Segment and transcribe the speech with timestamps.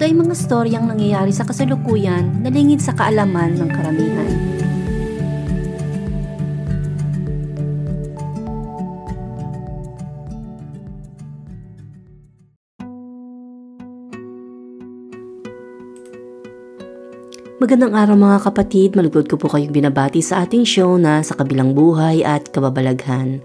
[0.00, 4.32] ito ay mga storyang nangyayari sa kasalukuyan na lingid sa kaalaman ng karamihan.
[17.60, 21.76] Magandang araw mga kapatid, malugod ko po kayong binabati sa ating show na sa kabilang
[21.76, 23.44] buhay at kababalaghan.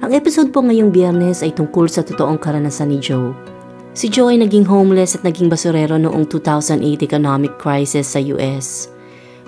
[0.00, 3.59] Ang episode po ngayong biyernes ay tungkol sa totoong karanasan ni Joe.
[4.00, 8.88] Si Joe ay naging homeless at naging basurero noong 2008 economic crisis sa US.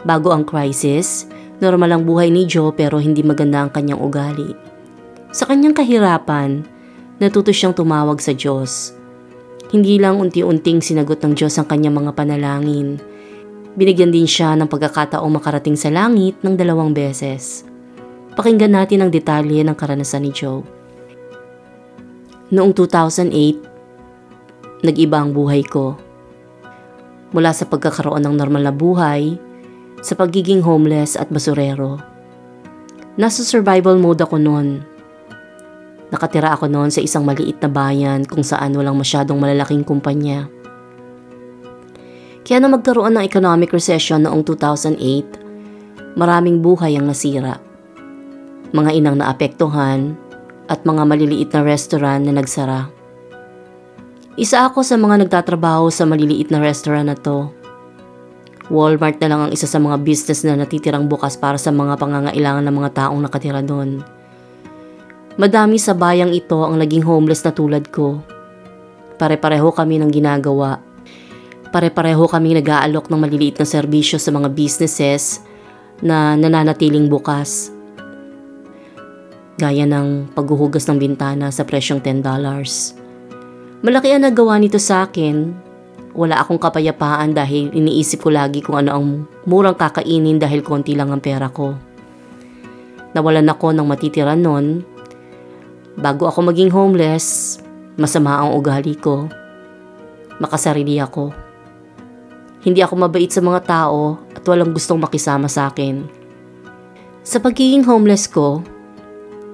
[0.05, 1.25] Bago ang crisis,
[1.65, 4.53] normal ang buhay ni Joe pero hindi maganda ang kanyang ugali.
[5.33, 6.69] Sa kanyang kahirapan,
[7.17, 8.93] natuto siyang tumawag sa Diyos.
[9.73, 13.01] Hindi lang unti-unting sinagot ng Diyos ang kanyang mga panalangin.
[13.73, 17.65] Binigyan din siya ng pagkakataong makarating sa langit ng dalawang beses.
[18.37, 20.61] Pakinggan natin ang detalye ng karanasan ni Joe.
[22.53, 23.72] Noong 2008,
[24.83, 25.95] nag-iba ang buhay ko.
[27.33, 29.39] Mula sa pagkakaroon ng normal na buhay,
[30.03, 32.03] sa pagiging homeless at basurero.
[33.15, 34.83] Nasa survival mode ako noon.
[36.11, 40.51] Nakatira ako noon sa isang maliit na bayan kung saan walang masyadong malalaking kumpanya.
[42.43, 47.63] Kaya na magkaroon ng economic recession noong 2008, maraming buhay ang nasira.
[48.75, 50.19] Mga inang naapektuhan
[50.67, 53.02] at mga maliliit na restaurant na nagsara.
[54.33, 57.53] Isa ako sa mga nagtatrabaho sa maliliit na restaurant na to.
[58.73, 62.65] Walmart na lang ang isa sa mga business na natitirang bukas para sa mga pangangailangan
[62.65, 64.01] ng mga taong nakatira doon.
[65.37, 68.25] Madami sa bayang ito ang naging homeless na tulad ko.
[69.21, 70.81] Pare-pareho kami ng ginagawa.
[71.69, 75.45] Pare-pareho kami nag-aalok ng maliliit na serbisyo sa mga businesses
[76.01, 77.69] na nananatiling bukas.
[79.61, 83.02] Gaya ng paghuhugas ng bintana sa presyong $10.
[83.83, 85.51] Malaki ang nagawa nito sa akin.
[86.15, 89.07] Wala akong kapayapaan dahil iniisip ko lagi kung ano ang
[89.43, 91.75] murang kakainin dahil konti lang ang pera ko.
[93.11, 94.87] Nawalan ako ng matitira noon.
[95.99, 97.59] Bago ako maging homeless,
[97.99, 99.27] masama ang ugali ko.
[100.39, 101.35] Makasarili ako.
[102.63, 106.07] Hindi ako mabait sa mga tao at walang gustong makisama sa akin.
[107.27, 108.63] Sa pagiging homeless ko,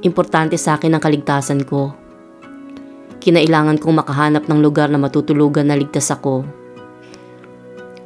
[0.05, 2.08] importante sa akin ang kaligtasan ko
[3.29, 6.49] Kinailangan kong makahanap ng lugar na matutulugan na ligtas ako.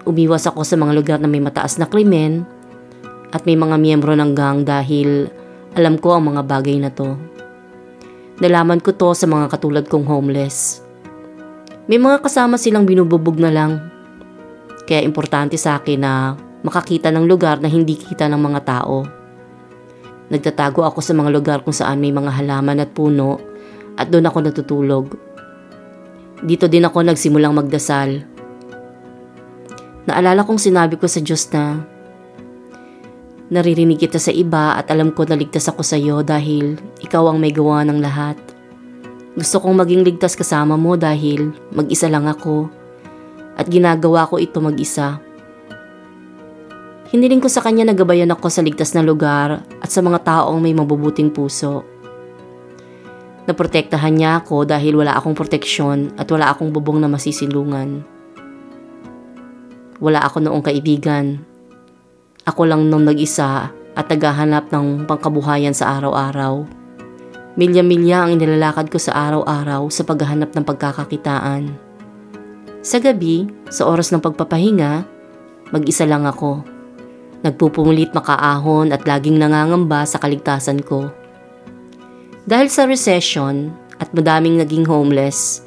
[0.02, 2.42] Umiwas ako sa mga lugar na may mataas na krimen
[3.30, 5.30] at may mga miyembro ng gang dahil
[5.78, 7.14] alam ko ang mga bagay na to.
[8.42, 10.82] Nalaman ko to sa mga katulad kong homeless.
[11.86, 13.78] May mga kasama silang binububog na lang.
[14.90, 16.34] Kaya importante sa akin na
[16.66, 19.06] makakita ng lugar na hindi kita ng mga tao.
[20.34, 23.51] Nagtatago ako sa mga lugar kung saan may mga halaman at puno
[23.96, 25.06] at doon ako natutulog.
[26.42, 28.26] Dito din ako nagsimulang magdasal.
[30.10, 31.78] Naalala kong sinabi ko sa Diyos na
[33.52, 37.38] naririnig kita sa iba at alam ko na ligtas ako sa iyo dahil ikaw ang
[37.38, 38.34] may gawa ng lahat.
[39.36, 42.72] Gusto kong maging ligtas kasama mo dahil mag-isa lang ako
[43.60, 45.20] at ginagawa ko ito mag-isa.
[47.12, 50.56] Hiniling ko sa kanya na gabayan ako sa ligtas na lugar at sa mga taong
[50.56, 51.91] may mabubuting puso.
[53.42, 58.06] Naprotektahan niya ako dahil wala akong proteksyon at wala akong bubong na masisilungan.
[59.98, 61.42] Wala ako noong kaibigan.
[62.46, 66.66] Ako lang nung nag-isa at naghahanap ng pangkabuhayan sa araw-araw.
[67.58, 71.62] Milya-milya ang inilalakad ko sa araw-araw sa paghahanap ng pagkakakitaan.
[72.82, 75.06] Sa gabi, sa oras ng pagpapahinga,
[75.70, 76.66] mag-isa lang ako.
[77.42, 81.10] Nagpupumulit makaahon at laging nangangamba sa kaligtasan ko.
[82.42, 83.70] Dahil sa recession
[84.02, 85.62] at madaming naging homeless,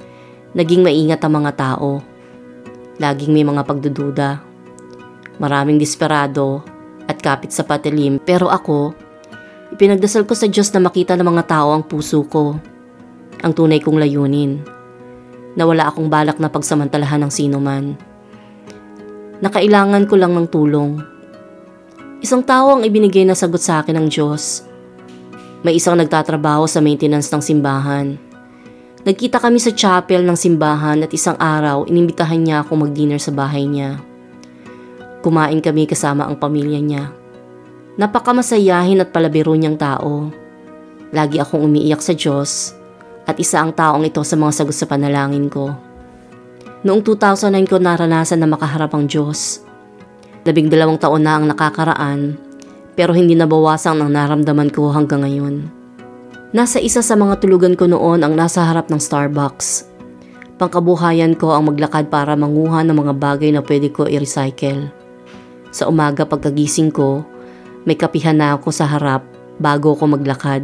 [0.51, 2.03] naging maingat ang mga tao.
[2.99, 4.43] Laging may mga pagdududa.
[5.39, 6.59] Maraming desperado
[7.07, 8.91] at kapit sa patilim pero ako,
[9.71, 12.59] ipinagdasal ko sa Diyos na makita ng mga tao ang puso ko,
[13.39, 14.59] ang tunay kong layunin,
[15.55, 17.95] na wala akong balak na pagsamantalahan ng sino man.
[19.39, 20.99] Nakailangan ko lang ng tulong.
[22.19, 24.74] Isang tao ang ibinigay na sagot sa akin ng Diyos
[25.65, 28.21] may isang nagtatrabaho sa maintenance ng simbahan.
[29.01, 33.65] Nagkita kami sa chapel ng simbahan at isang araw inimbitahan niya ako mag-dinner sa bahay
[33.65, 33.97] niya.
[35.25, 37.09] Kumain kami kasama ang pamilya niya.
[37.97, 40.29] Napakamasayahin at palabiro niyang tao.
[41.09, 42.77] Lagi akong umiiyak sa Diyos
[43.25, 45.73] at isa ang taong ito sa mga sagot sa panalangin ko.
[46.85, 49.65] Noong 2009 ko naranasan na makaharap ang Diyos.
[50.45, 52.44] Labing dalawang taon na ang nakakaraan
[52.95, 55.67] pero hindi nabawasan ang naramdaman ko hanggang ngayon.
[56.55, 59.91] Nasa isa sa mga tulugan ko noon ang nasa harap ng Starbucks.
[60.55, 64.87] Pangkabuhayan ko ang maglakad para manguha ng mga bagay na pwede ko i-recycle.
[65.75, 67.27] Sa umaga pagkagising ko,
[67.83, 69.27] may kapihan na ako sa harap
[69.59, 70.63] bago ko maglakad.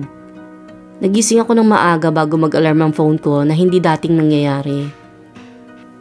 [1.04, 4.88] Nagising ako ng maaga bago mag-alarm ang phone ko na hindi dating nangyayari.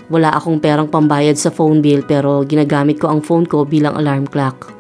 [0.07, 4.31] Wala akong perang pambayad sa phone bill pero ginagamit ko ang phone ko bilang alarm
[4.31, 4.80] clock.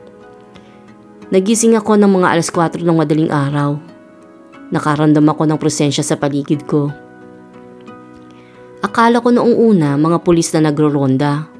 [1.30, 3.78] Nagising ako ng mga alas 4 ng madaling araw
[4.70, 6.94] Nakaramdam ako ng presensya sa paligid ko.
[8.86, 11.50] Akala ko noong una mga pulis na nagro-ronda.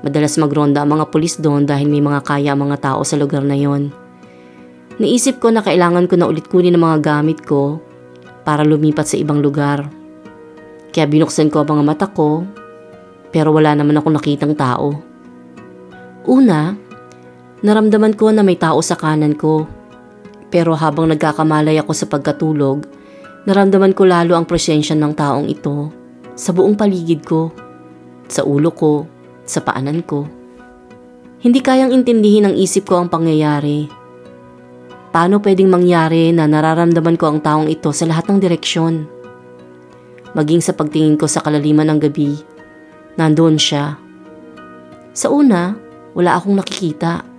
[0.00, 3.44] Madalas magronda ang mga pulis doon dahil may mga kaya ang mga tao sa lugar
[3.44, 3.92] na yon.
[4.96, 7.76] Naisip ko na kailangan ko na ulit kunin ang mga gamit ko
[8.40, 9.84] para lumipat sa ibang lugar.
[10.96, 12.48] Kaya binuksan ko ang mga mata ko
[13.28, 14.96] pero wala naman akong nakitang tao.
[16.24, 16.72] Una,
[17.60, 19.80] naramdaman ko na may tao sa kanan ko
[20.50, 22.82] pero habang nagkakamalay ako sa pagkatulog,
[23.46, 25.94] naramdaman ko lalo ang presensya ng taong ito
[26.34, 27.54] sa buong paligid ko,
[28.26, 29.06] sa ulo ko,
[29.46, 30.26] sa paanan ko.
[31.40, 33.88] Hindi kayang intindihin ng isip ko ang pangyayari.
[35.14, 39.08] Paano pwedeng mangyari na nararamdaman ko ang taong ito sa lahat ng direksyon?
[40.36, 42.38] Maging sa pagtingin ko sa kalaliman ng gabi,
[43.18, 43.98] nandoon siya.
[45.10, 45.74] Sa una,
[46.14, 47.29] wala akong nakikita.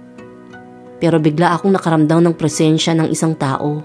[1.01, 3.81] Pero bigla akong nakaramdam ng presensya ng isang tao.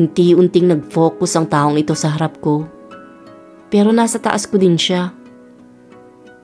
[0.00, 2.64] Unti-unting nag-focus ang taong ito sa harap ko.
[3.68, 5.12] Pero nasa taas ko din siya.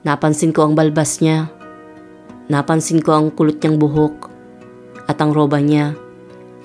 [0.04, 1.48] Napansin ko ang balbas niya.
[2.52, 4.28] Napansin ko ang kulot niyang buhok.
[5.08, 5.96] At ang roba niya.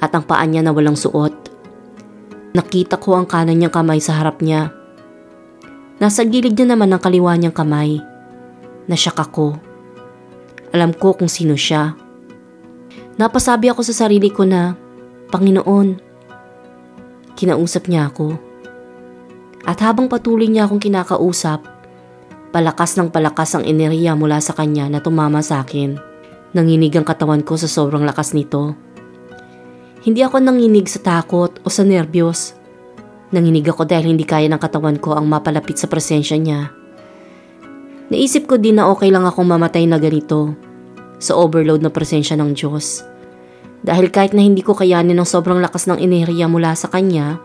[0.04, 1.32] At ang paa niya na walang suot.
[2.52, 4.76] Nakita ko ang kanan niyang kamay sa harap niya.
[6.04, 8.04] Nasa gilid niya naman ang kaliwa niyang kamay.
[8.92, 9.56] Nasyak ako.
[10.76, 12.09] Alam ko kung sino siya.
[13.20, 14.80] Napasabi ako sa sarili ko na,
[15.28, 16.00] Panginoon,
[17.36, 18.40] kinausap niya ako.
[19.68, 21.60] At habang patuloy niya akong kinakausap,
[22.56, 26.00] palakas ng palakas ang enerhiya mula sa kanya na tumama sa akin.
[26.56, 28.80] Nanginig ang katawan ko sa sobrang lakas nito.
[30.08, 32.56] Hindi ako nanginig sa takot o sa nervyos.
[33.36, 36.72] Nanginig ako dahil hindi kaya ng katawan ko ang mapalapit sa presensya niya.
[38.08, 40.69] Naisip ko din na okay lang akong mamatay na ganito
[41.20, 43.04] sa overload na presensya ng Diyos.
[43.84, 47.40] Dahil kahit na hindi ko kayanin ng sobrang lakas ng enerhiya mula sa Kanya,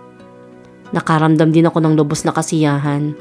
[0.90, 3.14] nakaramdam din ako ng lubos na kasiyahan,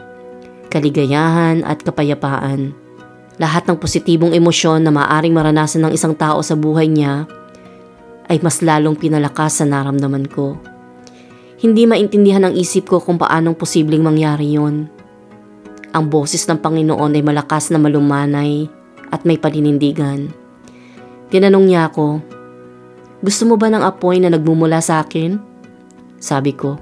[0.69, 2.73] kaligayahan at kapayapaan.
[3.41, 7.25] Lahat ng positibong emosyon na maaring maranasan ng isang tao sa buhay niya
[8.29, 10.57] ay mas lalong pinalakas sa naramdaman ko.
[11.57, 14.89] Hindi maintindihan ng isip ko kung paanong posibleng mangyari yon.
[15.93, 18.65] Ang boses ng Panginoon ay malakas na malumanay
[19.13, 20.42] at may paninindigan.
[21.33, 22.21] Tinanong niya ako,
[23.25, 25.41] gusto mo ba ng apoy na nagmumula sa akin?
[26.21, 26.77] Sabi ko,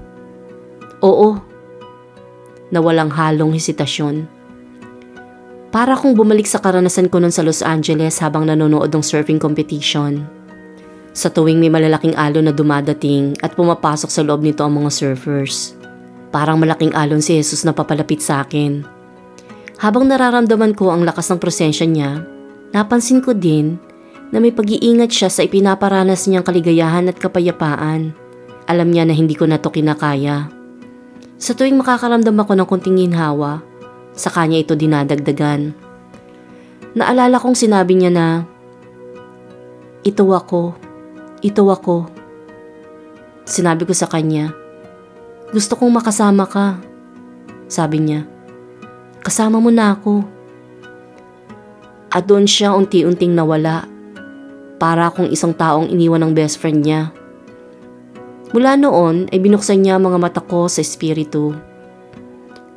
[0.99, 1.39] oo.
[2.67, 4.27] Na walang halong hesitasyon.
[5.71, 10.27] Para kung bumalik sa karanasan ko nun sa Los Angeles habang nanonood ng surfing competition.
[11.15, 15.79] Sa tuwing may malalaking alon na dumadating at pumapasok sa loob nito ang mga surfers.
[16.27, 18.83] Parang malaking alon si Jesus na papalapit sa akin.
[19.79, 22.27] Habang nararamdaman ko ang lakas ng presensya niya,
[22.75, 23.79] napansin ko din
[24.31, 28.15] na may pag-iingat siya sa ipinaparanas niyang kaligayahan at kapayapaan.
[28.65, 30.47] Alam niya na hindi ko na to kinakaya.
[31.35, 33.59] Sa tuwing makakaramdam ako ng kunting ginhawa,
[34.15, 35.75] sa kanya ito dinadagdagan.
[36.95, 38.27] Naalala kong sinabi niya na,
[40.07, 40.79] Ito ako,
[41.43, 42.07] ito ako.
[43.43, 44.55] Sinabi ko sa kanya,
[45.51, 46.79] Gusto kong makasama ka.
[47.67, 48.23] Sabi niya,
[49.19, 50.23] Kasama mo na ako.
[52.11, 53.90] At doon siya unti-unting nawala
[54.81, 57.13] para akong isang taong iniwan ng best friend niya.
[58.49, 61.53] Mula noon ay binuksan niya mga mata ko sa espiritu.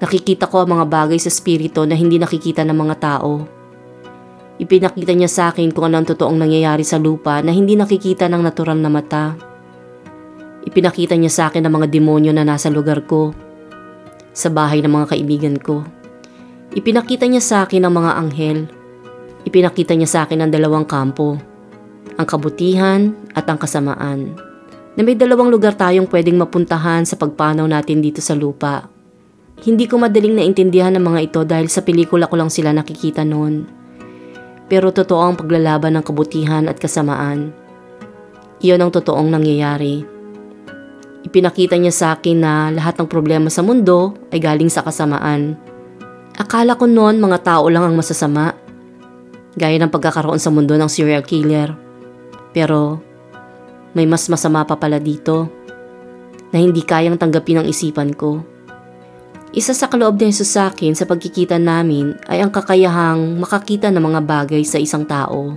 [0.04, 3.48] Nakikita ko ang mga bagay sa espiritu na hindi nakikita ng mga tao.
[4.60, 8.42] Ipinakita niya sa akin kung ano ang totoong nangyayari sa lupa na hindi nakikita ng
[8.44, 9.34] natural na mata.
[10.68, 13.32] Ipinakita niya sa akin ang mga demonyo na nasa lugar ko,
[14.36, 15.82] sa bahay ng mga kaibigan ko.
[16.76, 18.58] Ipinakita niya sa akin ang mga anghel.
[19.48, 21.53] Ipinakita niya sa akin ang dalawang kampo
[22.14, 24.34] ang kabutihan at ang kasamaan.
[24.94, 28.86] Na may dalawang lugar tayong pwedeng mapuntahan sa pagpanaw natin dito sa lupa.
[29.62, 33.66] Hindi ko madaling naintindihan ng mga ito dahil sa pelikula ko lang sila nakikita noon.
[34.70, 37.50] Pero totoo ang paglalaban ng kabutihan at kasamaan.
[38.62, 40.06] Iyon ang totoong nangyayari.
[41.24, 45.56] Ipinakita niya sa akin na lahat ng problema sa mundo ay galing sa kasamaan.
[46.34, 48.54] Akala ko noon mga tao lang ang masasama.
[49.54, 51.83] Gaya ng pagkakaroon sa mundo ng serial killer.
[52.54, 53.02] Pero
[53.92, 55.50] may mas masama pa pala dito
[56.54, 58.54] na hindi kayang tanggapin ang isipan ko.
[59.54, 64.20] Isa sa kaloob ni sa akin sa pagkikita namin ay ang kakayahang makakita ng mga
[64.26, 65.54] bagay sa isang tao.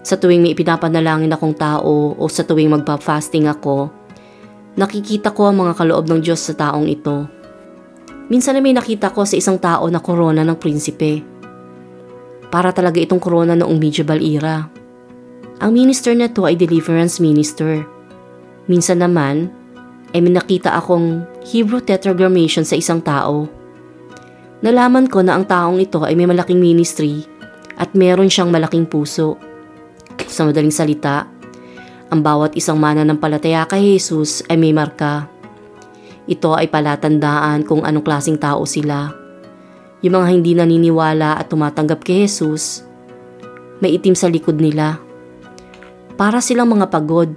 [0.00, 3.92] Sa tuwing may ipinapanalangin akong tao o sa tuwing magpa-fasting ako,
[4.80, 7.28] nakikita ko ang mga kaloob ng Diyos sa taong ito.
[8.32, 11.20] Minsan na may nakita ko sa isang tao na korona ng prinsipe.
[12.48, 14.85] Para talaga itong korona noong medieval era.
[15.56, 17.80] Ang minister na to ay deliverance minister.
[18.68, 19.48] Minsan naman,
[20.12, 23.48] ay may nakita akong Hebrew tetragrammation sa isang tao.
[24.60, 27.24] Nalaman ko na ang taong ito ay may malaking ministry
[27.80, 29.40] at meron siyang malaking puso.
[30.28, 31.24] Sa madaling salita,
[32.12, 35.24] ang bawat isang mananampalataya kay Jesus ay may marka.
[36.28, 39.08] Ito ay palatandaan kung anong klasing tao sila.
[40.04, 42.84] Yung mga hindi naniniwala at tumatanggap kay Jesus,
[43.80, 45.05] may itim sa likod nila.
[46.16, 47.28] Para silang mga pagod.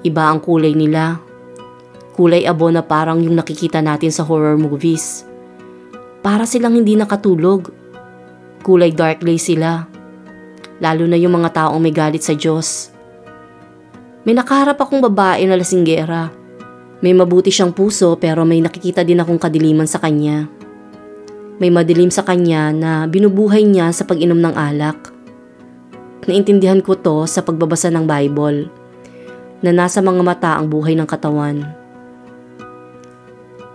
[0.00, 1.20] Iba ang kulay nila
[2.20, 5.24] Kulay abo na parang yung nakikita natin sa horror movies.
[6.20, 7.72] Para silang hindi nakatulog.
[8.60, 9.88] Kulay dark gray sila.
[10.84, 12.92] Lalo na yung mga taong may galit sa Diyos.
[14.28, 16.28] May nakaharap akong babae na lasinggera.
[17.00, 20.44] May mabuti siyang puso pero may nakikita din akong kadiliman sa kanya.
[21.56, 25.09] May madilim sa kanya na binubuhay niya sa pag-inom ng alak.
[26.28, 28.68] Naintindihan ko to sa pagbabasa ng Bible
[29.64, 31.64] na nasa mga mata ang buhay ng katawan.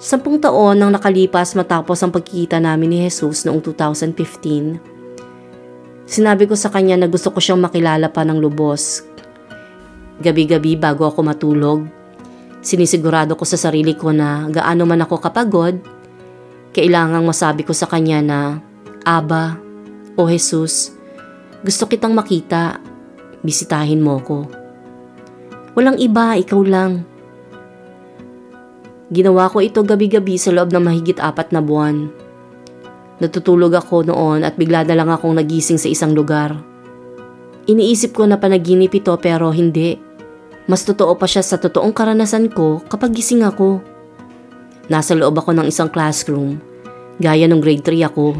[0.02, 4.78] Sampung taon nang nakalipas matapos ang pagkikita namin ni Jesus noong 2015.
[6.06, 9.02] Sinabi ko sa kanya na gusto ko siyang makilala pa ng lubos.
[10.22, 11.90] Gabi-gabi bago ako matulog,
[12.62, 15.82] sinisigurado ko sa sarili ko na gaano man ako kapagod,
[16.72, 18.40] kailangang masabi ko sa kanya na,
[19.02, 19.58] Aba,
[20.16, 20.95] o Jesus,
[21.66, 22.78] gusto kitang makita,
[23.42, 24.46] bisitahin mo ko.
[25.74, 27.02] Walang iba, ikaw lang.
[29.10, 32.14] Ginawa ko ito gabi-gabi sa loob ng mahigit apat na buwan.
[33.18, 36.54] Natutulog ako noon at bigla na lang akong nagising sa isang lugar.
[37.66, 39.98] Iniisip ko na panaginip ito pero hindi.
[40.70, 43.82] Mas totoo pa siya sa totoong karanasan ko kapag gising ako.
[44.86, 46.62] Nasa loob ako ng isang classroom,
[47.18, 48.38] gaya ng grade 3 ako.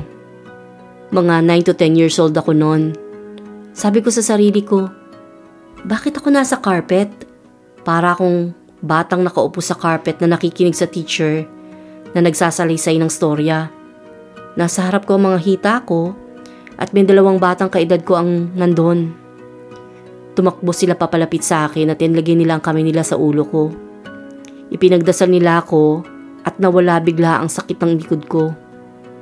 [1.10, 3.05] Mga 9 to 10 years old ako noon.
[3.76, 4.88] Sabi ko sa sarili ko,
[5.84, 7.12] bakit ako nasa carpet?
[7.84, 11.44] Para akong batang nakaupo sa carpet na nakikinig sa teacher
[12.16, 13.68] na nagsasalaysay ng storya.
[14.56, 16.16] Nasa harap ko ang mga hita ko
[16.80, 19.12] at may dalawang batang kaedad ko ang nandun.
[20.40, 23.76] Tumakbo sila papalapit sa akin at inlagay nila ang kamay nila sa ulo ko.
[24.72, 26.00] Ipinagdasal nila ako
[26.48, 28.56] at nawala bigla ang sakit ng likod ko.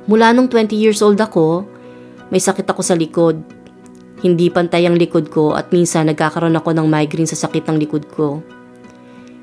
[0.06, 1.66] Mula nung 20 years old ako,
[2.30, 3.63] may sakit ako sa likod.
[4.24, 8.08] Hindi pantay ang likod ko at minsan nagkakaroon ako ng migraine sa sakit ng likod
[8.08, 8.40] ko.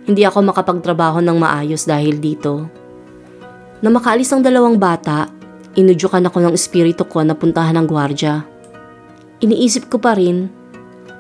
[0.10, 2.66] Hindi ako makapagtrabaho ng maayos dahil dito.
[3.86, 5.30] Na makaalis ang dalawang bata,
[5.78, 8.42] inudyukan ako ng espiritu ko na puntahan ng gwardya.
[9.46, 10.50] Iniisip ko pa rin,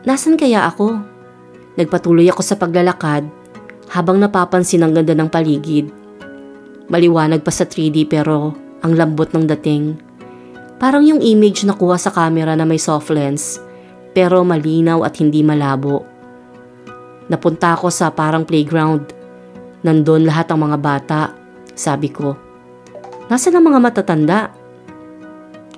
[0.10, 0.98] nasan kaya ako?
[1.77, 3.30] Nagpatuloy ako sa paglalakad
[3.94, 5.94] habang napapansin ang ganda ng paligid.
[6.89, 10.11] Maliwanag pa sa 3D pero ang lambot ng dating.
[10.82, 13.62] Parang yung image na kuha sa camera na may soft lens
[14.18, 16.02] pero malinaw at hindi malabo.
[17.30, 19.14] Napunta ako sa parang playground.
[19.86, 21.22] Nandun lahat ang mga bata.
[21.78, 22.34] Sabi ko,
[23.32, 24.40] Nasaan ang mga matatanda?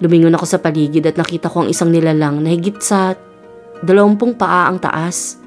[0.02, 3.14] Lumingon ako sa paligid at nakita ko ang isang nilalang na higit sa
[3.86, 5.38] dalawampung paa ang taas.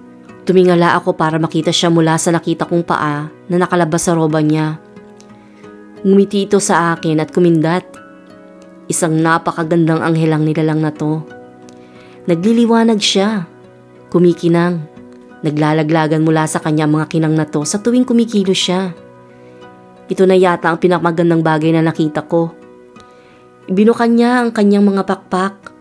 [0.46, 4.78] Tumingala ako para makita siya mula sa nakita kong paa na nakalabas sa roba niya.
[6.06, 8.05] Ngumiti ito sa akin at kumindat.
[8.86, 11.26] Isang napakagandang anghelang nilalang na to.
[12.30, 13.50] Nagliliwanag siya.
[14.14, 14.86] Kumikinang.
[15.42, 18.94] Naglalaglagan mula sa kanya mga kinang na to sa tuwing kumikilo siya.
[20.06, 22.54] Ito na yata ang pinakamagandang bagay na nakita ko.
[23.66, 25.74] Ibinukan niya ang kanyang mga pakpak.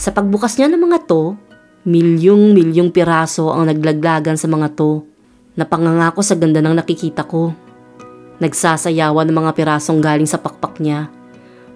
[0.00, 1.36] Sa pagbukas niya ng mga to,
[1.84, 5.04] milyong-milyong piraso ang naglaglagan sa mga to.
[5.60, 7.52] Napangangako sa ganda ng nakikita ko.
[8.40, 11.12] Nagsasayawan ng mga pirasong galing sa pakpak niya.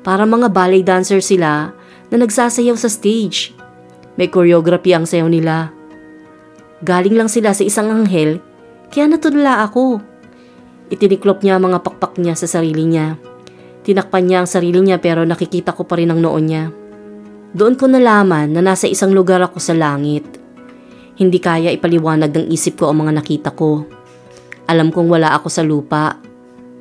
[0.03, 1.71] Para mga ballet dancer sila
[2.11, 3.55] na nagsasayaw sa stage.
[4.19, 5.73] May choreography ang sayaw nila.
[6.83, 8.43] Galing lang sila sa isang anghel,
[8.91, 10.03] kaya natulala ako.
[10.93, 13.17] Itiniklop niya ang mga pakpak niya sa sarili niya.
[13.87, 16.65] Tinakpan niya ang sarili niya pero nakikita ko pa rin ang noon niya.
[17.57, 20.27] Doon ko nalaman na nasa isang lugar ako sa langit.
[21.17, 23.89] Hindi kaya ipaliwanag ng isip ko ang mga nakita ko.
[24.69, 26.19] Alam kong wala ako sa lupa.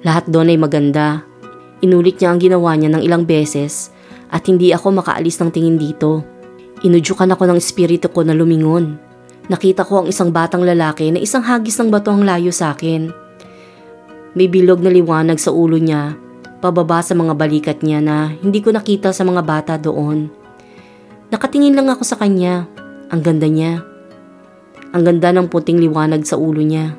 [0.04, 1.31] Lahat doon ay maganda.
[1.82, 3.90] Inulit niya ang ginawa niya ng ilang beses
[4.30, 6.22] at hindi ako makaalis ng tingin dito.
[6.82, 8.98] Inudyukan ako ng espiritu ko na lumingon.
[9.50, 13.10] Nakita ko ang isang batang lalaki na isang hagis ng bato ang layo sa akin.
[14.38, 16.16] May bilog na liwanag sa ulo niya,
[16.64, 20.32] pababa sa mga balikat niya na hindi ko nakita sa mga bata doon.
[21.34, 22.70] Nakatingin lang ako sa kanya.
[23.12, 23.84] Ang ganda niya.
[24.96, 26.96] Ang ganda ng puting liwanag sa ulo niya.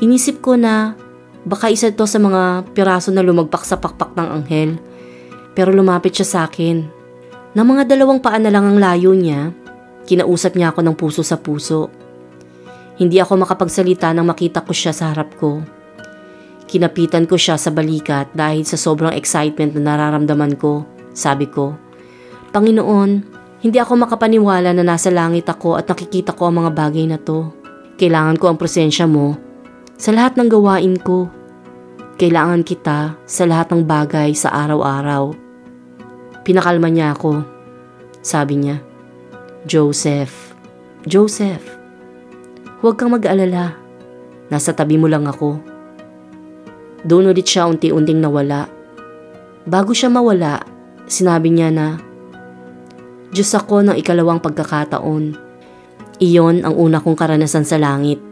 [0.00, 0.96] Inisip ko na
[1.44, 4.70] baka isa to sa mga piraso na lumagpak sa pakpak ng anghel.
[5.56, 6.84] Pero lumapit siya sa akin.
[7.56, 9.50] Na mga dalawang paa na lang ang layo niya,
[10.06, 11.90] kinausap niya ako ng puso sa puso.
[13.00, 15.64] Hindi ako makapagsalita nang makita ko siya sa harap ko.
[16.70, 20.86] Kinapitan ko siya sa balikat dahil sa sobrang excitement na nararamdaman ko.
[21.10, 21.74] Sabi ko,
[22.54, 23.10] Panginoon,
[23.66, 27.50] hindi ako makapaniwala na nasa langit ako at nakikita ko ang mga bagay na to.
[27.98, 29.49] Kailangan ko ang presensya mo
[30.00, 31.28] sa lahat ng gawain ko.
[32.16, 35.36] Kailangan kita sa lahat ng bagay sa araw-araw.
[36.40, 37.44] Pinakalma niya ako.
[38.24, 38.80] Sabi niya,
[39.68, 40.56] Joseph,
[41.04, 41.64] Joseph,
[42.80, 43.76] huwag kang mag-alala.
[44.48, 45.60] Nasa tabi mo lang ako.
[47.04, 48.72] Doon ulit siya unti-unting nawala.
[49.68, 50.64] Bago siya mawala,
[51.12, 52.00] sinabi niya na,
[53.36, 55.36] Diyos ako ng ikalawang pagkakataon.
[56.24, 58.29] Iyon ang una kong karanasan sa langit.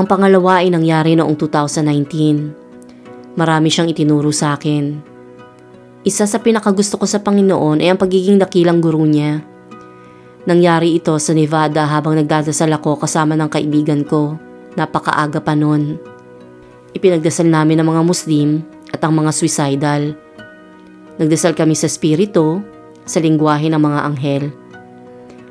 [0.00, 3.36] Ang pangalawa ay nangyari noong 2019.
[3.36, 4.96] Marami siyang itinuro sa akin.
[6.08, 9.44] Isa sa pinakagusto ko sa Panginoon ay ang pagiging dakilang guru niya.
[10.48, 14.40] Nangyari ito sa Nevada habang nagdadasal ako kasama ng kaibigan ko.
[14.72, 16.00] Napakaaga pa noon.
[16.96, 18.64] Ipinagdasal namin ang mga Muslim
[18.96, 20.16] at ang mga suicidal.
[21.20, 22.64] Nagdasal kami sa spirito
[23.04, 24.48] sa lingwahe ng mga anghel.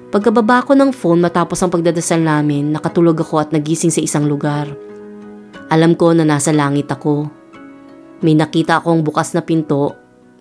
[0.09, 4.65] Pagkababa ko ng phone matapos ang pagdadasal namin, nakatulog ako at nagising sa isang lugar.
[5.69, 7.29] Alam ko na nasa langit ako.
[8.25, 9.93] May nakita akong bukas na pinto,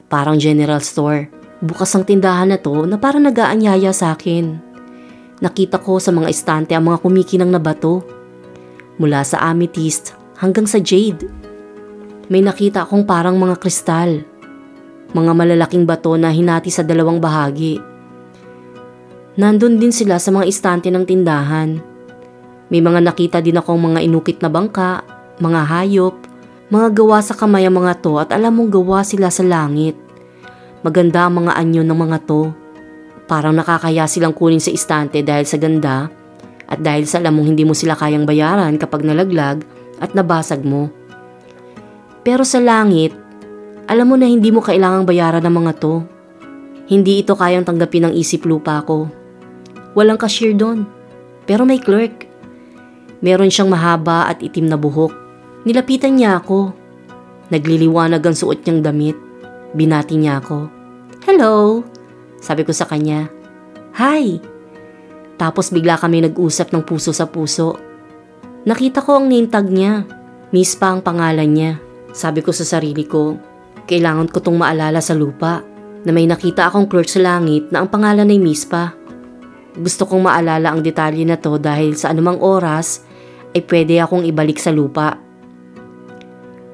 [0.09, 1.29] parang general store.
[1.61, 4.57] Bukas ang tindahan na to na parang nagaanyaya sa akin.
[5.45, 8.01] Nakita ko sa mga estante ang mga kumikinang na bato.
[8.97, 11.29] Mula sa amethyst hanggang sa jade.
[12.33, 14.25] May nakita akong parang mga kristal
[15.09, 17.81] mga malalaking bato na hinati sa dalawang bahagi.
[19.39, 21.79] Nandun din sila sa mga istante ng tindahan.
[22.75, 25.07] May mga nakita din akong mga inukit na bangka,
[25.39, 26.19] mga hayop,
[26.75, 29.95] mga gawa sa kamay ang mga to at alam mong gawa sila sa langit.
[30.83, 32.51] Maganda ang mga anyo ng mga to.
[33.31, 36.11] Parang nakakaya silang kunin sa istante dahil sa ganda
[36.67, 39.63] at dahil sa alam mong hindi mo sila kayang bayaran kapag nalaglag
[40.03, 40.91] at nabasag mo.
[42.27, 43.15] Pero sa langit,
[43.87, 46.03] alam mo na hindi mo kailangang bayaran ng mga to.
[46.91, 49.18] Hindi ito kayang tanggapin ng isip lupa ko.
[49.97, 50.85] Walang cashier doon.
[51.49, 52.29] Pero may clerk.
[53.25, 55.13] Meron siyang mahaba at itim na buhok.
[55.65, 56.73] Nilapitan niya ako.
[57.49, 59.17] Nagliliwanag ang suot niyang damit.
[59.73, 60.69] Binati niya ako.
[61.25, 61.85] Hello!
[62.39, 63.29] Sabi ko sa kanya.
[63.97, 64.39] Hi!
[65.39, 67.79] Tapos bigla kami nag-usap ng puso sa puso.
[68.69, 70.05] Nakita ko ang name tag niya.
[70.51, 71.73] Miss pa ang pangalan niya.
[72.13, 73.37] Sabi ko sa sarili ko,
[73.89, 75.65] kailangan ko tong maalala sa lupa
[76.05, 78.93] na may nakita akong clerk sa langit na ang pangalan ay Mispa.
[79.79, 83.07] Gusto kong maalala ang detalye na to dahil sa anumang oras
[83.55, 85.15] ay pwede akong ibalik sa lupa.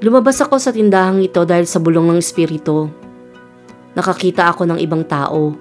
[0.00, 2.88] Lumabas ako sa tindahang ito dahil sa bulong ng espiritu.
[3.92, 5.52] Nakakita ako ng ibang tao.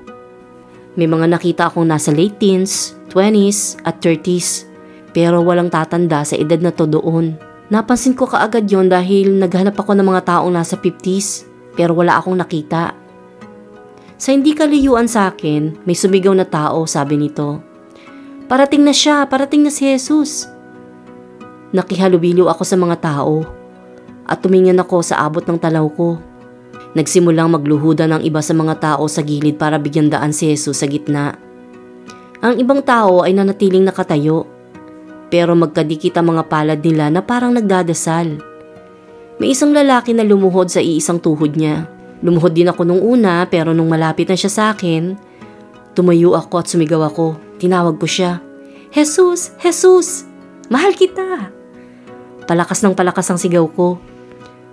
[0.95, 4.71] May mga nakita akong nasa late teens, 20s at 30s
[5.13, 7.38] pero walang tatanda sa edad na to doon.
[7.69, 11.45] Napansin ko kaagad yon dahil naghanap ako ng mga taong nasa 50s
[11.77, 13.03] pero wala akong nakita.
[14.17, 17.60] Sa hindi kaliyuan sa akin, may sumigaw na tao, sabi nito.
[18.47, 20.47] Parating na siya, parating na si Jesus.
[21.73, 23.41] Nakihalubilo ako sa mga tao
[24.30, 26.21] at tumingin ako sa abot ng talaw ko.
[26.93, 30.86] Nagsimulang magluhuda ng iba sa mga tao sa gilid para bigyan daan si Jesus sa
[30.86, 31.34] gitna.
[32.45, 34.54] Ang ibang tao ay nanatiling nakatayo
[35.34, 38.38] pero magkadikit ang mga palad nila na parang nagdadasal.
[39.41, 41.89] May isang lalaki na lumuhod sa iisang tuhod niya.
[42.23, 45.19] Lumuhod din ako nung una pero nung malapit na siya sa akin,
[45.91, 47.36] tumayo ako at sumigaw ako.
[47.59, 48.39] Tinawag ko siya.
[48.95, 49.51] Jesus!
[49.59, 50.23] Jesus!
[50.71, 51.51] Mahal kita!
[52.47, 53.99] Palakas ng palakas ang sigaw ko.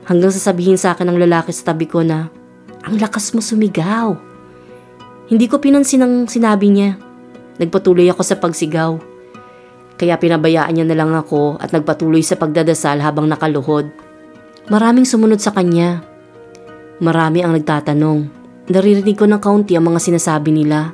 [0.06, 2.30] Hanggang sasabihin sa akin ng lalaki sa tabi ko na,
[2.86, 4.14] ang lakas mo sumigaw.
[5.26, 6.98] Hindi ko pinansin ang sinabi niya.
[7.58, 8.98] Nagpatuloy ako sa pagsigaw.
[10.00, 13.90] Kaya pinabayaan niya na lang ako at nagpatuloy sa pagdadasal habang nakaluhod.
[14.72, 16.09] Maraming sumunod sa kanya.
[17.00, 18.28] Marami ang nagtatanong.
[18.68, 20.92] Naririnig ko ng kaunti ang mga sinasabi nila.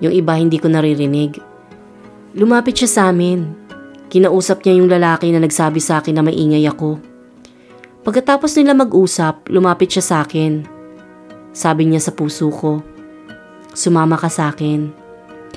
[0.00, 1.36] Yung iba hindi ko naririnig.
[2.32, 3.44] Lumapit siya sa amin.
[4.08, 6.96] Kinausap niya yung lalaki na nagsabi sa akin na maingay ako.
[8.00, 10.64] Pagkatapos nila mag-usap, lumapit siya sa akin.
[11.52, 12.80] Sabi niya sa puso ko,
[13.76, 14.88] Sumama ka sa akin.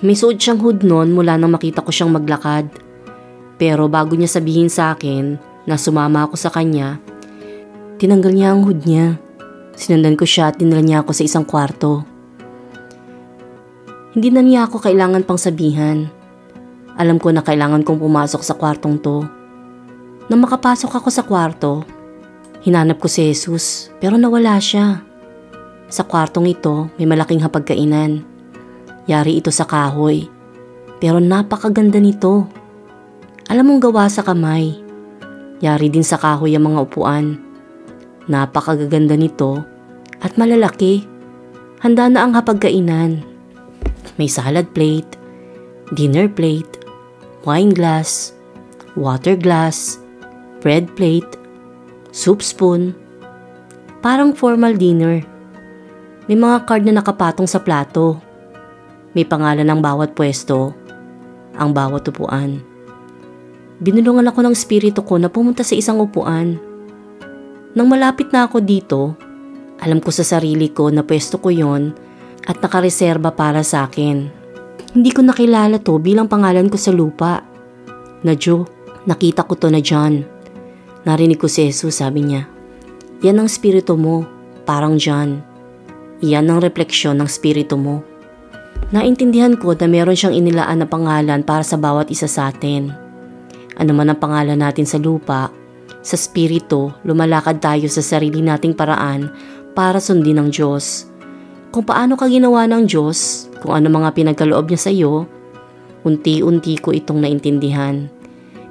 [0.04, 2.68] May suot siyang hood noon mula nang makita ko siyang maglakad.
[3.56, 7.00] Pero bago niya sabihin sa akin na sumama ako sa kanya,
[7.96, 9.16] tinanggal niya ang hood niya.
[9.80, 12.04] Sinundan ko siya at dinala niya ako sa isang kwarto.
[14.12, 16.12] Hindi na niya ako kailangan pang sabihan.
[17.00, 19.24] Alam ko na kailangan kong pumasok sa kwartong to.
[20.28, 21.88] Nang makapasok ako sa kwarto,
[22.60, 25.00] hinanap ko si Jesus pero nawala siya.
[25.88, 28.28] Sa kwartong ito may malaking hapagkainan.
[29.08, 30.28] Yari ito sa kahoy.
[31.00, 32.52] Pero napakaganda nito.
[33.48, 34.76] Alam mong gawa sa kamay.
[35.64, 37.40] Yari din sa kahoy ang mga upuan.
[38.28, 39.69] Napakaganda nito
[40.24, 41.08] at malalaki.
[41.80, 43.24] Handa na ang hapagkainan.
[44.20, 45.16] May salad plate,
[45.96, 46.84] dinner plate,
[47.48, 48.36] wine glass,
[49.00, 49.96] water glass,
[50.60, 51.40] bread plate,
[52.12, 52.92] soup spoon.
[54.04, 55.24] Parang formal dinner.
[56.28, 58.20] May mga card na nakapatong sa plato.
[59.16, 60.76] May pangalan ng bawat pwesto,
[61.56, 62.62] ang bawat upuan.
[63.80, 66.60] Binulungan ako ng espiritu ko na pumunta sa isang upuan.
[67.72, 69.16] Nang malapit na ako dito,
[69.80, 71.96] alam ko sa sarili ko na pwesto ko yon
[72.48, 74.28] at nakareserba para sa akin.
[74.92, 77.46] Hindi ko nakilala to bilang pangalan ko sa lupa.
[78.26, 78.68] Na Joe,
[79.08, 80.26] nakita ko to na John.
[81.08, 82.50] Narinig ko si Jesus, sabi niya.
[83.24, 84.28] Yan ang spirito mo,
[84.68, 85.40] parang John.
[86.20, 88.04] Iyan ang refleksyon ng spirito mo.
[88.92, 92.92] Naintindihan ko na meron siyang inilaan na pangalan para sa bawat isa sa atin.
[93.80, 95.48] Ano man ang pangalan natin sa lupa,
[96.00, 99.28] sa spirito, lumalakad tayo sa sarili nating paraan
[99.80, 101.08] para sundin ng Diyos.
[101.72, 105.24] Kung paano ka ginawa ng Diyos, kung ano mga pinagkaloob niya sa iyo,
[106.04, 108.12] unti-unti ko itong naintindihan.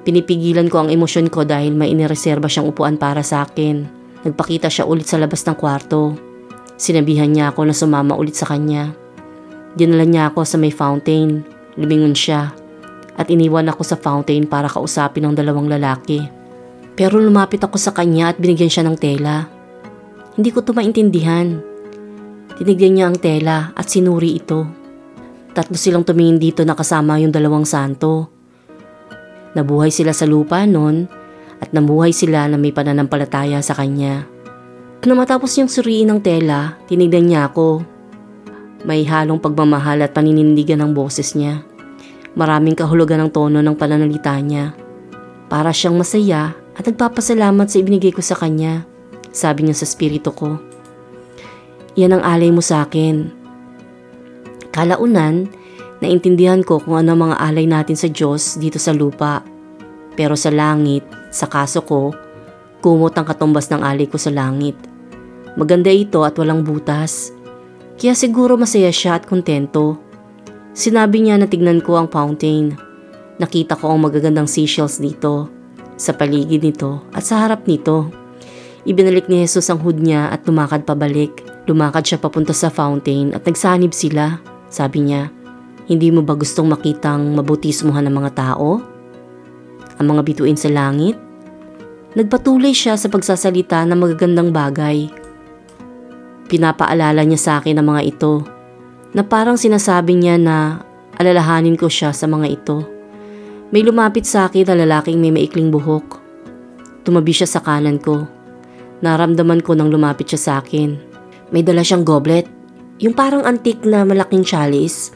[0.04, 3.88] Pinipigilan ko ang emosyon ko dahil may inireserba siyang upuan para sa akin.
[4.28, 6.12] Nagpakita siya ulit sa labas ng kwarto.
[6.76, 8.92] Sinabihan niya ako na sumama ulit sa kanya.
[9.80, 11.40] Dinala niya ako sa may fountain.
[11.80, 12.52] Lumingon siya.
[13.16, 16.20] At iniwan ako sa fountain para kausapin ng dalawang lalaki.
[17.00, 19.57] Pero lumapit ako sa kanya at binigyan siya ng tela.
[20.38, 21.59] Hindi ko to maintindihan.
[22.62, 24.70] Tinigyan niya ang tela at sinuri ito.
[25.51, 28.31] Tatlo silang tumingin dito na kasama yung dalawang santo.
[29.59, 31.11] Nabuhay sila sa lupa noon
[31.59, 34.31] at namuhay sila na may pananampalataya sa kanya.
[35.03, 37.83] Na matapos niyang suriin ng tela, tinignan niya ako.
[38.87, 41.66] May halong pagmamahal at paninindigan ng boses niya.
[42.38, 44.70] Maraming kahulugan ng tono ng pananalita niya.
[45.51, 48.87] Para siyang masaya at nagpapasalamat sa ibinigay ko sa kanya,
[49.38, 50.59] sabi niya sa spirito ko.
[51.94, 53.31] Yan ang alay mo sa akin.
[54.74, 55.46] Kalaunan,
[56.03, 59.46] naintindihan ko kung ano mga alay natin sa Diyos dito sa lupa.
[60.18, 62.11] Pero sa langit, sa kaso ko,
[62.83, 64.74] kumot ang katumbas ng alay ko sa langit.
[65.55, 67.31] Maganda ito at walang butas.
[67.98, 69.98] Kaya siguro masaya siya at kontento.
[70.70, 72.79] Sinabi niya na tignan ko ang fountain.
[73.42, 75.51] Nakita ko ang magagandang seashells dito,
[75.98, 78.07] sa paligid nito at sa harap nito.
[78.88, 81.44] Ibinalik ni Jesus ang hood niya at lumakad pabalik.
[81.68, 84.40] Lumakad siya papunta sa fountain at nagsanib sila.
[84.72, 85.29] Sabi niya,
[85.85, 88.81] hindi mo ba gustong makitang mabutismuhan ng mga tao?
[90.01, 91.20] Ang mga bituin sa langit?
[92.16, 95.12] Nagpatuloy siya sa pagsasalita ng magagandang bagay
[96.48, 98.40] Pinapaalala niya sa akin ang mga ito
[99.12, 100.81] na parang sinasabi niya na
[101.20, 102.88] alalahanin ko siya sa mga ito.
[103.68, 106.16] May lumapit sa akin na lalaking may maikling buhok.
[107.05, 108.24] Tumabi siya sa kanan ko.
[108.98, 110.98] Naramdaman ko nang lumapit siya sa akin.
[111.54, 112.44] May dala siyang goblet.
[112.98, 115.14] Yung parang antik na malaking chalice.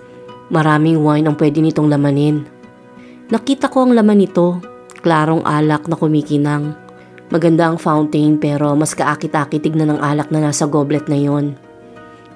[0.55, 2.47] Maraming wine ang pwede nitong lamanin.
[3.33, 4.63] Nakita ko ang laman nito.
[5.03, 6.79] Klarong alak na kumikinang.
[7.33, 11.57] Maganda ang fountain pero mas kaakit-akit tignan ng alak na nasa goblet na yon.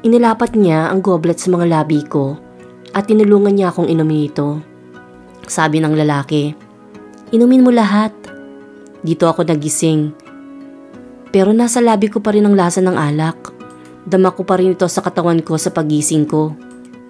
[0.02, 2.34] Inilapat niya ang goblet sa mga labi ko
[2.96, 4.58] at tinulungan niya akong inumin ito.
[5.46, 6.66] Sabi ng lalaki,
[7.34, 8.14] Inumin mo lahat.
[9.02, 10.25] Dito ako nagising.
[11.36, 13.52] Pero nasa labi ko pa rin ang lasa ng alak.
[14.08, 16.56] Dama ko pa rin ito sa katawan ko sa pagising ko.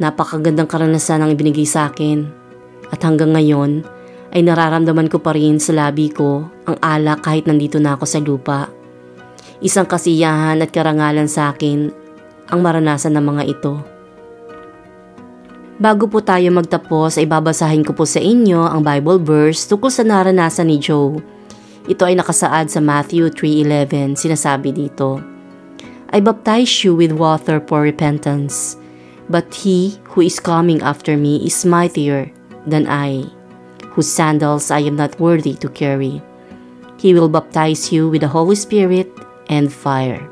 [0.02, 2.26] Napakagandang karanasan ang ibinigay sa akin.
[2.90, 3.86] At hanggang ngayon,
[4.34, 8.18] ay nararamdaman ko pa rin sa labi ko ang alak kahit nandito na ako sa
[8.18, 8.66] lupa.
[9.62, 11.94] Isang kasiyahan at karangalan sa akin
[12.50, 13.78] ang maranasan ng mga ito.
[15.78, 20.02] Bago po tayo magtapos ay babasahin ko po sa inyo ang Bible verse tungkol sa
[20.02, 21.35] naranasan ni Joe.
[21.86, 24.18] Ito ay nakasaad sa Matthew 3.11.
[24.18, 25.22] Sinasabi dito,
[26.10, 28.74] I baptize you with water for repentance,
[29.30, 32.26] but he who is coming after me is mightier
[32.66, 33.30] than I,
[33.94, 36.18] whose sandals I am not worthy to carry.
[36.98, 39.06] He will baptize you with the Holy Spirit
[39.46, 40.26] and fire.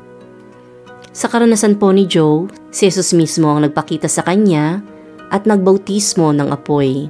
[1.15, 4.83] Sa karanasan po ni Joe, si Jesus mismo ang nagpakita sa kanya
[5.31, 7.07] at nagbautismo ng apoy.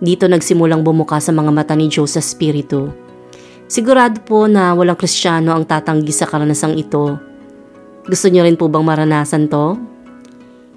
[0.00, 3.04] Dito nagsimulang bumuka sa mga mata ni Joe sa spiritu.
[3.66, 7.18] Sigurado po na walang kristyano ang tatanggi sa karanasang ito.
[8.06, 9.74] Gusto niyo rin po bang maranasan to?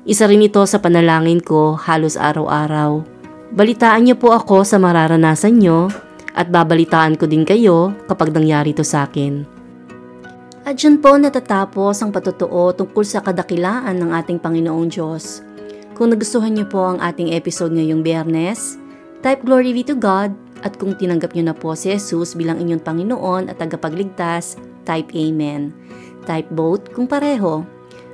[0.10, 3.06] Isa rin ito sa panalangin ko halos araw-araw.
[3.54, 5.94] Balitaan niyo po ako sa mararanasan niyo
[6.34, 9.46] at babalitaan ko din kayo kapag nangyari to sa akin.
[10.66, 15.46] At dyan po natatapos ang patutuo tungkol sa kadakilaan ng ating Panginoong Diyos.
[15.94, 18.82] Kung nagustuhan niyo po ang ating episode ngayong biyernes,
[19.22, 22.84] type glory be to God at kung tinanggap niyo na po si Jesus bilang inyong
[22.84, 25.72] Panginoon at tagapagligtas, type Amen.
[26.28, 27.64] Type both kung pareho.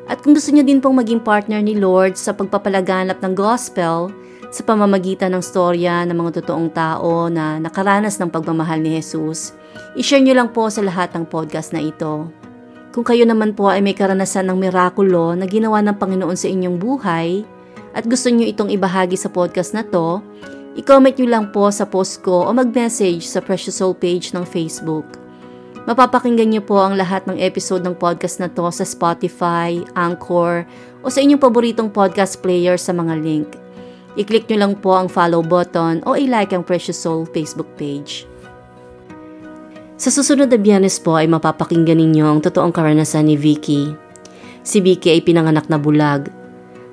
[0.06, 4.14] At kung gusto niyo din pong maging partner ni Lord sa pagpapalaganap ng gospel
[4.54, 9.58] sa pamamagitan ng storya ng mga totoong tao na nakaranas ng pagmamahal ni Jesus,
[9.98, 12.30] i-share niyo lang po sa lahat ng podcast na ito.
[12.94, 16.78] Kung kayo naman po ay may karanasan ng mirakulo na ginawa ng Panginoon sa inyong
[16.80, 17.44] buhay,
[17.92, 20.24] at gusto nyo itong ibahagi sa podcast na to,
[20.76, 25.08] i-comment nyo lang po sa post ko o mag-message sa Precious Soul page ng Facebook.
[25.88, 30.68] Mapapakinggan nyo po ang lahat ng episode ng podcast na to sa Spotify, Anchor,
[31.02, 33.48] o sa inyong paboritong podcast player sa mga link.
[34.20, 38.28] I-click nyo lang po ang follow button o i-like ang Precious Soul Facebook page.
[39.96, 43.96] Sa susunod na biyernes po ay mapapakinggan ninyo ang totoong karanasan ni Vicky.
[44.66, 46.28] Si Vicky ay pinanganak na bulag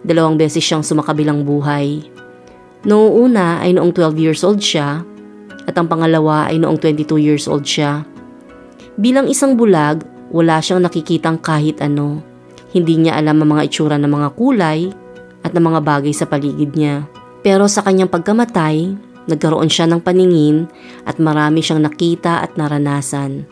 [0.03, 2.03] Dalawang beses siyang sumakabilang buhay.
[2.83, 5.07] Noong una ay noong 12 years old siya
[5.71, 8.03] at ang pangalawa ay noong 22 years old siya.
[8.99, 10.03] Bilang isang bulag,
[10.35, 12.18] wala siyang nakikitang kahit ano.
[12.75, 14.90] Hindi niya alam ang mga itsura ng mga kulay
[15.47, 17.07] at ng mga bagay sa paligid niya.
[17.47, 18.99] Pero sa kanyang pagkamatay,
[19.31, 20.66] nagkaroon siya ng paningin
[21.07, 23.47] at marami siyang nakita at naranasan.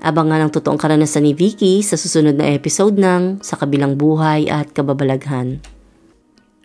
[0.00, 4.72] Abangan ang totoong karanasan ni Vicky sa susunod na episode ng Sa Kabilang Buhay at
[4.72, 5.60] Kababalaghan.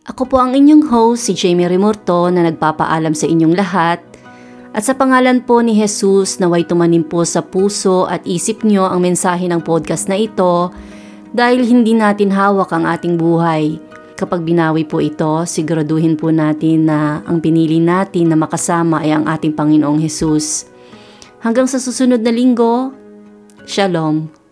[0.05, 3.97] Ako po ang inyong host, si Jamie Remorto na nagpapaalam sa inyong lahat
[4.69, 9.01] at sa pangalan po ni Jesus naway tumanim po sa puso at isip nyo ang
[9.01, 10.69] mensahe ng podcast na ito
[11.33, 13.81] dahil hindi natin hawak ang ating buhay.
[14.13, 19.25] Kapag binawi po ito, siguraduhin po natin na ang pinili natin na makasama ay ang
[19.25, 20.69] ating Panginoong Jesus.
[21.41, 22.93] Hanggang sa susunod na linggo,
[23.65, 24.44] Shalom.